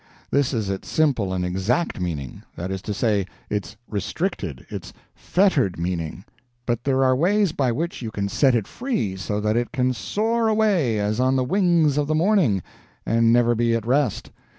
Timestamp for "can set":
8.09-8.55